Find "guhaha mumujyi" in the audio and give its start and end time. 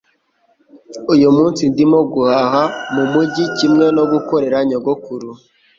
2.13-3.45